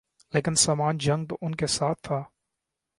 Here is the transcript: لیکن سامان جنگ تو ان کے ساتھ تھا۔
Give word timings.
لیکن 0.33 0.55
سامان 0.55 0.97
جنگ 0.97 1.25
تو 1.25 1.37
ان 1.41 1.55
کے 1.55 1.67
ساتھ 1.67 2.01
تھا۔ 2.03 2.23